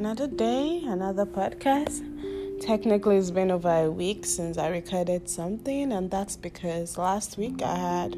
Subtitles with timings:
[0.00, 2.00] another day, another podcast.
[2.62, 7.60] Technically, it's been over a week since I recorded something, and that's because last week
[7.60, 8.14] I had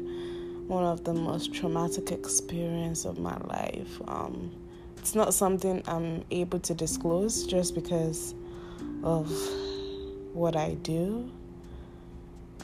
[0.67, 3.99] one of the most traumatic experience of my life.
[4.07, 4.49] Um,
[4.95, 8.33] it's not something I'm able to disclose just because
[9.03, 9.29] of
[10.31, 11.29] what I do.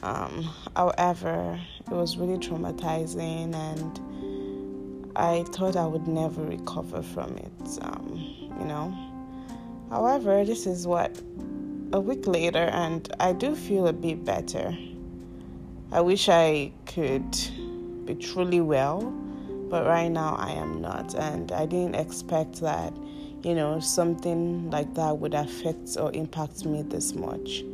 [0.02, 4.00] Um, however, it was really traumatizing and
[5.14, 8.16] I thought I would never recover from it, um,
[8.58, 9.09] you know.
[9.90, 11.20] However, this is what
[11.92, 14.76] a week later, and I do feel a bit better.
[15.90, 17.36] I wish I could
[18.04, 19.02] be truly well,
[19.68, 22.92] but right now I am not, and I didn't expect that,
[23.42, 27.64] you know, something like that would affect or impact me this much.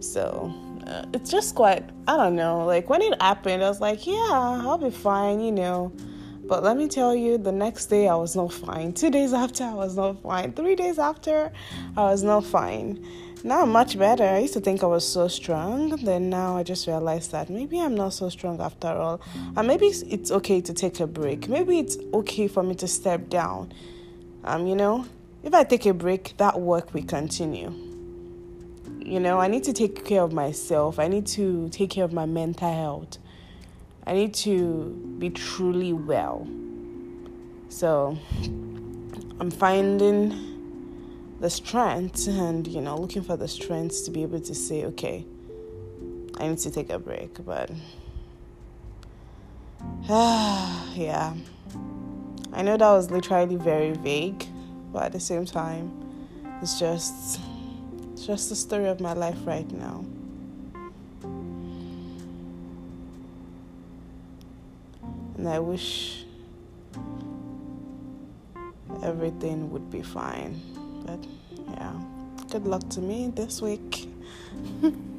[0.00, 0.52] So
[0.86, 4.28] uh, it's just quite, I don't know, like when it happened, I was like, yeah,
[4.30, 5.92] I'll be fine, you know
[6.46, 8.92] but let me tell you, the next day I was not fine.
[8.92, 10.52] Two days after, I was not fine.
[10.52, 11.52] Three days after,
[11.96, 13.04] I was not fine.
[13.42, 14.24] Now I'm much better.
[14.24, 15.90] I used to think I was so strong.
[15.96, 19.20] Then now I just realized that maybe I'm not so strong after all.
[19.56, 21.48] And maybe it's okay to take a break.
[21.48, 23.72] Maybe it's okay for me to step down.
[24.44, 25.04] Um, you know,
[25.42, 27.70] if I take a break, that work will continue.
[29.00, 30.98] You know, I need to take care of myself.
[30.98, 33.18] I need to take care of my mental health.
[34.06, 36.46] I need to be truly well.
[37.70, 38.18] So
[39.40, 44.54] I'm finding the strength and, you know, looking for the strength to be able to
[44.54, 45.24] say, okay,
[46.38, 47.44] I need to take a break.
[47.44, 47.70] But,
[50.08, 51.34] yeah.
[52.52, 54.46] I know that was literally very vague,
[54.92, 55.90] but at the same time,
[56.62, 57.40] it's just,
[58.12, 60.04] it's just the story of my life right now.
[65.36, 66.24] And I wish
[69.02, 70.60] everything would be fine.
[71.04, 71.24] But
[71.70, 71.92] yeah,
[72.50, 74.08] good luck to me this week.